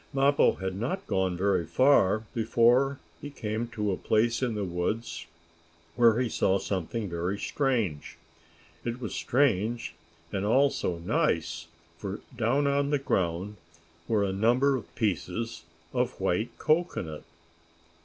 Mappo 0.13 0.53
had 0.53 0.75
not 0.75 1.05
gone 1.05 1.37
very 1.37 1.63
far 1.63 2.25
before 2.33 2.99
he 3.21 3.29
came 3.29 3.67
to 3.67 3.91
a 3.91 3.97
place 3.97 4.41
in 4.41 4.55
the 4.55 4.65
woods 4.65 5.27
where 5.95 6.19
he 6.19 6.27
saw 6.27 6.57
something 6.57 7.07
very 7.07 7.37
strange. 7.37 8.17
It 8.83 8.99
was 8.99 9.13
strange 9.13 9.93
and 10.31 10.43
also 10.43 10.97
nice, 10.97 11.67
for, 11.99 12.19
down 12.35 12.65
on 12.65 12.89
the 12.89 12.97
ground, 12.97 13.57
were 14.07 14.23
a 14.23 14.33
number 14.33 14.75
of 14.75 14.95
pieces 14.95 15.65
of 15.93 16.19
white 16.19 16.49
cocoanut. 16.57 17.23